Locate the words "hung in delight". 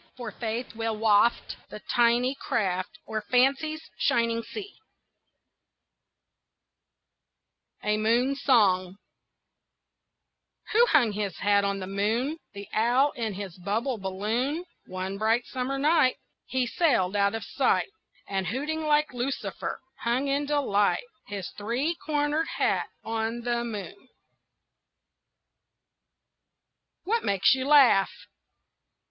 19.99-21.05